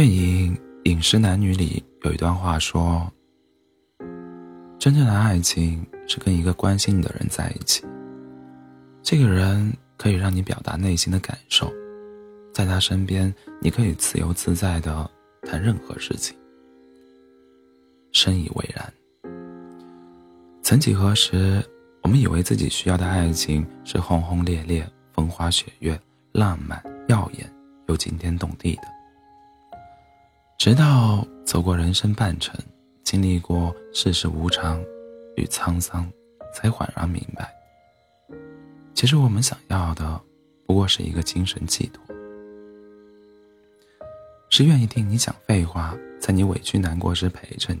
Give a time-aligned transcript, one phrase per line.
[0.00, 3.06] 电影《饮食男女》里有一段话说
[4.80, 7.84] ：“真正的爱情是跟一个关心你的人在一起。
[9.02, 11.70] 这个人可以让你表达内心的感受，
[12.50, 15.06] 在他身边，你可以自由自在的
[15.42, 16.34] 谈任何事情。”
[18.10, 18.90] 深以为然。
[20.62, 21.62] 曾几何时，
[22.00, 26.00] 我们以为自己需要的爱情是轰轰烈烈、风花雪月、
[26.32, 27.46] 浪漫、耀眼
[27.88, 28.99] 又惊天动地的。
[30.60, 32.54] 直到走过人生半程，
[33.02, 34.78] 经历过世事无常
[35.34, 36.06] 与沧桑，
[36.52, 37.50] 才恍然明白，
[38.92, 40.20] 其实我们想要的
[40.66, 42.04] 不过是一个精神寄托，
[44.50, 47.80] 是愿意听你讲废话，在你委屈难过时陪着你，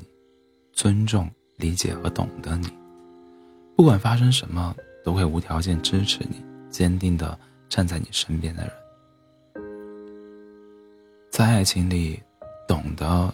[0.72, 2.68] 尊重、理解和懂得你，
[3.76, 4.74] 不管发生什么
[5.04, 7.38] 都会无条件支持你，坚定的
[7.68, 8.72] 站在你身边的人，
[11.30, 12.18] 在爱情里。
[12.70, 13.28] 懂得，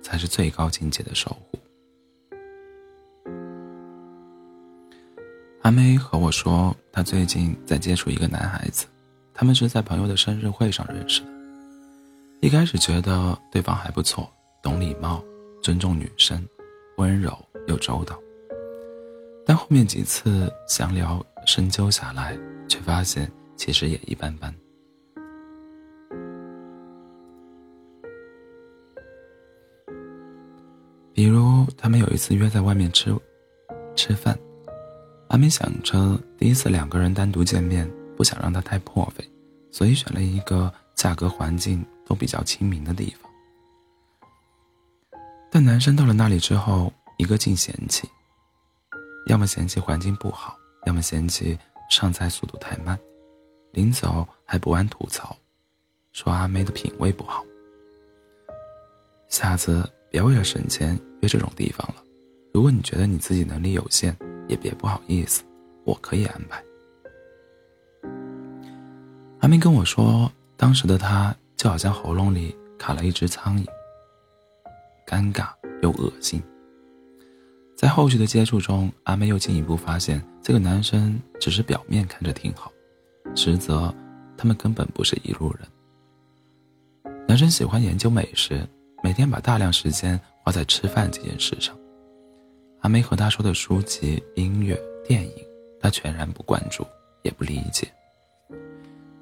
[0.00, 1.58] 才是最高境界的守护。
[5.60, 8.86] 阿妹和我说，她最近在接触一个男孩子，
[9.34, 11.26] 他们是在朋友的生日会上认识的。
[12.40, 14.26] 一开始觉得对方还不错，
[14.62, 15.22] 懂礼貌，
[15.62, 16.42] 尊重女生，
[16.96, 18.18] 温柔又周到。
[19.44, 22.34] 但后面几次详聊深究下来，
[22.66, 24.50] 却发现其实也一般般。
[31.12, 33.14] 比如，他们有一次约在外面吃
[33.94, 34.38] 吃饭，
[35.28, 39.28] 阿梅想着第一次两个人单独见面，不想让他太破费，
[39.70, 43.30] 所以选了一个价格、环境都比较亲民的地方。
[45.50, 48.08] 但男生到了那里之后，一个劲嫌弃，
[49.26, 51.58] 要么嫌弃环境不好，要么嫌弃
[51.90, 52.98] 上菜速度太慢，
[53.72, 55.36] 临走还不忘吐槽，
[56.12, 57.44] 说阿妹的品味不好。
[59.28, 60.98] 下次别为了省钱。
[61.22, 61.96] 约这种地方了，
[62.50, 64.16] 如果你觉得你自己能力有限，
[64.48, 65.42] 也别不好意思，
[65.84, 66.64] 我可以安排。
[69.40, 73.66] 阿明跟我说，当时的他就好像喉咙里卡了一只苍蝇，
[75.06, 75.50] 尴尬
[75.82, 76.42] 又恶心。
[77.76, 82.72] 在后续的接触中，阿妹又进一步发现，这个男生只是表面看着挺好，
[83.34, 83.94] 实则
[84.38, 87.14] 他们根本不是一路人。
[87.28, 88.66] 男生喜欢研究美食，
[89.02, 90.20] 每天把大量时间。
[90.42, 91.78] 花在吃饭这件事上，
[92.80, 94.74] 阿梅和他说的书籍、音乐、
[95.06, 95.46] 电影，
[95.78, 96.82] 他全然不关注，
[97.22, 97.86] 也不理解。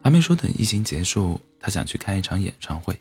[0.02, 2.96] 阿梅说等疫情结束，他想去看一场演唱会。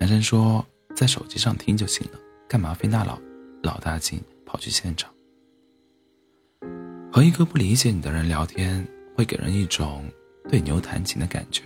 [0.00, 0.66] 男生说
[0.96, 2.18] 在手机上听就行了，
[2.48, 3.16] 干嘛费那老
[3.62, 5.08] 老大劲跑去现场？
[7.12, 8.84] 和一个不理解你的人聊天，
[9.16, 10.04] 会给人一种
[10.48, 11.62] 对牛弹琴的感觉，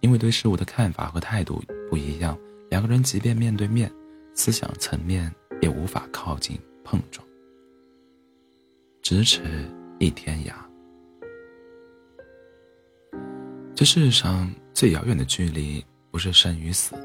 [0.00, 2.38] 因为对事物的看法和态度不一样。
[2.70, 3.92] 两个人即便面对面，
[4.34, 7.24] 思想层面也无法靠近碰撞，
[9.02, 9.42] 咫尺
[10.00, 10.52] 一天涯。
[13.76, 16.96] 这世上最遥远的距离，不是生与死，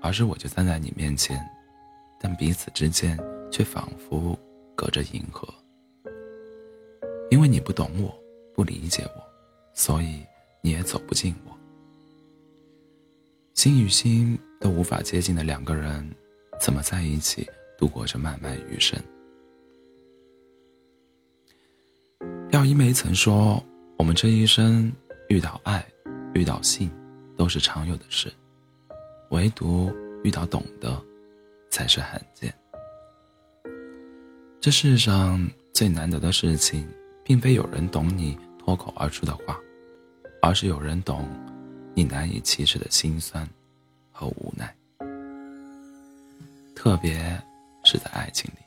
[0.00, 1.38] 而是我就站在你面前，
[2.20, 3.18] 但彼此之间
[3.50, 4.38] 却仿佛
[4.76, 5.48] 隔着银河。
[7.30, 8.16] 因为你不懂我，
[8.54, 9.22] 不理解我，
[9.74, 10.22] 所以
[10.62, 11.57] 你也走不进我。
[13.58, 16.08] 心与心都无法接近的两个人，
[16.60, 17.44] 怎么在一起
[17.76, 18.96] 度过这漫漫余生？
[22.50, 23.60] 廖一梅曾说
[23.98, 24.92] ：“我们这一生
[25.28, 25.84] 遇到爱，
[26.34, 26.88] 遇到性，
[27.36, 28.32] 都是常有的事，
[29.30, 29.92] 唯独
[30.22, 30.96] 遇到懂得，
[31.68, 32.54] 才是罕见。
[34.60, 36.88] 这世上最难得的事情，
[37.24, 39.58] 并非有人懂你脱口而出的话，
[40.42, 41.28] 而是有人懂。”
[41.98, 43.44] 你难以启齿的心酸
[44.12, 44.72] 和无奈，
[46.72, 47.18] 特别
[47.82, 48.60] 是在爱情里，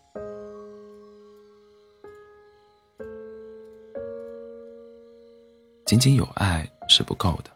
[5.86, 7.50] 仅仅有爱是不够的，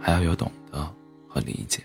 [0.00, 0.92] 还要有懂得
[1.28, 1.80] 和理解。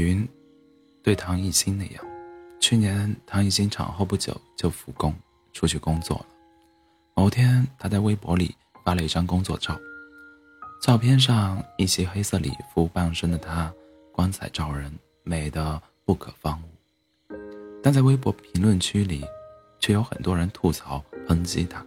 [0.00, 0.28] 云
[1.02, 2.04] 对唐艺昕那样，
[2.58, 5.14] 去年唐艺昕产后不久就复工
[5.52, 6.26] 出去工作了。
[7.14, 8.54] 某天，她在微博里
[8.84, 9.78] 发了一张工作照，
[10.82, 13.72] 照片上一袭黑色礼服傍身的她，
[14.12, 14.92] 光彩照人，
[15.22, 17.36] 美得不可方物。
[17.82, 19.24] 但在微博评论区里，
[19.78, 21.84] 却有很多人吐槽抨击她，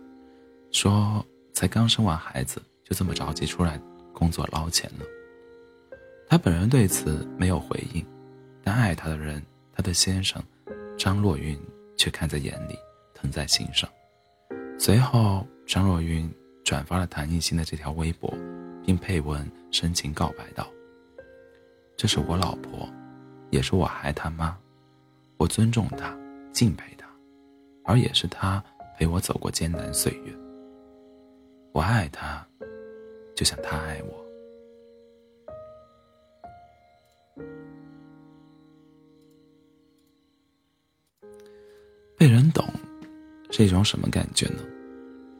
[0.71, 3.79] 说才刚生完孩子就这么着急出来
[4.13, 5.05] 工作捞钱了。
[6.33, 8.03] 他本人对此没有回应，
[8.63, 9.39] 但爱他的人，
[9.71, 10.41] 他的先生
[10.97, 11.55] 张若昀
[11.95, 12.75] 却看在眼里，
[13.13, 13.87] 疼在心上。
[14.79, 16.27] 随后，张若昀
[16.65, 18.33] 转发了谭艺兴的这条微博，
[18.83, 20.67] 并配文深情告白道
[21.95, 22.89] ：“这是我老婆，
[23.51, 24.57] 也是我孩他妈，
[25.37, 26.17] 我尊重她，
[26.51, 27.07] 敬佩她，
[27.85, 28.59] 而也是她
[28.97, 30.33] 陪我走过艰难岁月。
[31.73, 32.43] 我爱她，
[33.35, 34.19] 就像她爱我。”
[42.23, 42.65] 被人懂，
[43.51, 44.63] 是一种什么感觉呢？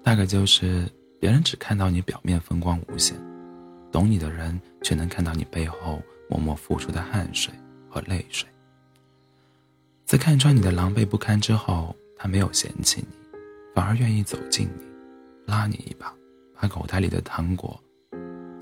[0.04, 0.86] 大概就是
[1.18, 3.18] 别人只看到你表面风光无限，
[3.90, 7.54] 懂你的人却能看到你背后默默付出的汗水
[7.90, 8.46] 和泪水。
[10.04, 13.16] 在看穿你的狼狈不堪之后，他没有嫌弃你，
[13.74, 14.86] 反而愿意走近你，
[15.46, 16.14] 拉你一把，
[16.60, 17.82] 把口袋里的糖果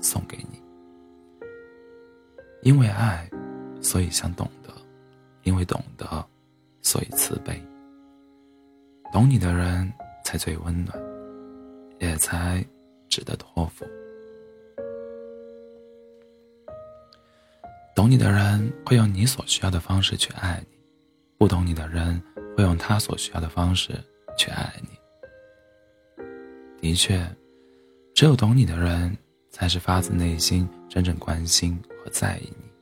[0.00, 0.62] 送给你。
[2.62, 3.28] 因为爱，
[3.80, 4.70] 所以想懂得；
[5.42, 6.24] 因为懂得，
[6.82, 7.60] 所以慈悲。
[9.12, 9.92] 懂你的人
[10.24, 10.98] 才最温暖，
[11.98, 12.64] 也才
[13.10, 13.84] 值得托付。
[17.94, 20.78] 懂你的人会用你所需要的方式去爱你，
[21.36, 22.20] 不懂你的人
[22.56, 23.92] 会用他所需要的方式
[24.38, 24.88] 去爱你。
[26.80, 27.22] 的确，
[28.14, 29.14] 只有懂你的人，
[29.50, 32.72] 才是发自内心真正关心和在意你。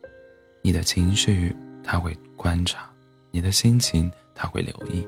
[0.63, 2.89] 你的情绪他会观察，
[3.33, 5.05] 你的心情他会留意。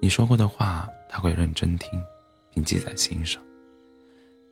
[0.00, 2.02] 你说过的话，他会认真听，
[2.52, 3.42] 并记在心上。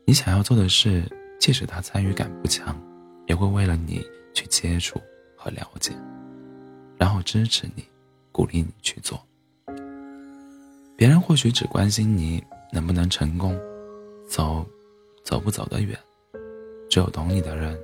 [0.07, 1.05] 你想要做的事，
[1.39, 2.77] 即使他参与感不强，
[3.27, 5.01] 也会为了你去接触
[5.37, 5.93] 和了解，
[6.97, 7.85] 然后支持你，
[8.33, 9.21] 鼓励你去做。
[10.97, 12.43] 别人或许只关心你
[12.73, 13.59] 能不能成功，
[14.29, 14.67] 走，
[15.25, 15.99] 走不走得远。
[16.89, 17.79] 只有懂你的人，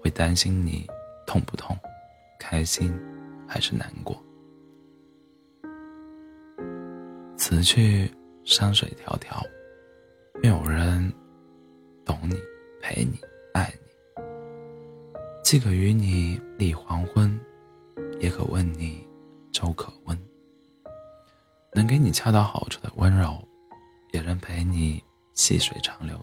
[0.00, 0.86] 会担心你
[1.26, 1.76] 痛不痛，
[2.38, 2.92] 开心
[3.46, 4.16] 还是难过。
[7.52, 8.10] 此去
[8.44, 9.46] 山水迢迢
[10.42, 11.12] 没有人
[12.02, 12.34] 懂你
[12.80, 13.20] 陪你
[13.52, 14.22] 爱你。
[15.44, 17.38] 既可与你立黄昏
[18.20, 19.06] 也可问你
[19.52, 20.18] 粥可温。
[21.74, 23.36] 能给你恰到好处的温柔
[24.14, 25.02] 也能陪你
[25.34, 26.18] 细水长流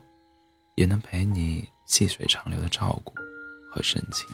[0.77, 3.13] 也能陪你细水长流的照顾
[3.71, 4.27] 和深情。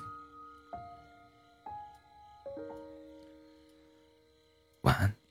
[4.84, 5.25] 晚安。